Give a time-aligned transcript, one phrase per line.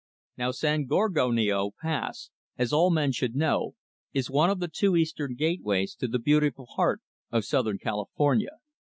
[0.35, 3.75] Now San Gorgonio Pass as all men should know
[4.13, 8.57] is one of the two eastern gateways to the beautiful heart of Southern California.